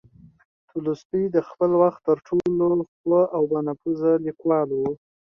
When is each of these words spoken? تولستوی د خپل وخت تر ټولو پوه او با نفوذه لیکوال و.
تولستوی 0.69 1.25
د 1.35 1.37
خپل 1.49 1.71
وخت 1.81 1.99
تر 2.09 2.17
ټولو 2.27 2.67
پوه 2.99 3.21
او 3.35 3.41
با 3.51 3.59
نفوذه 3.67 4.11
لیکوال 4.25 4.69
و. 4.73 4.81